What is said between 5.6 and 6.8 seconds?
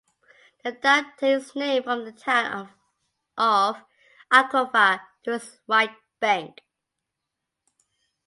right bank.